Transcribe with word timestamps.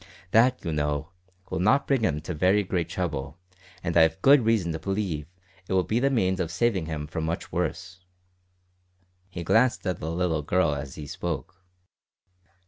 That, 0.31 0.65
you 0.65 0.73
know, 0.73 1.09
will 1.51 1.59
not 1.59 1.85
bring 1.85 2.01
him 2.03 2.21
to 2.21 2.33
very 2.33 2.63
great 2.63 2.89
trouble, 2.89 3.37
and 3.83 3.95
I 3.95 4.01
have 4.01 4.19
good 4.23 4.43
reason 4.43 4.71
to 4.71 4.79
believe 4.79 5.27
it 5.67 5.73
will 5.73 5.83
be 5.83 5.99
the 5.99 6.09
means 6.09 6.39
of 6.39 6.49
saving 6.49 6.87
him 6.87 7.05
from 7.05 7.23
much 7.23 7.51
worse." 7.51 8.03
He 9.29 9.43
glanced 9.43 9.85
at 9.85 9.99
the 9.99 10.09
little 10.09 10.41
girl 10.41 10.73
as 10.73 10.95
he 10.95 11.05
spoke. 11.05 11.55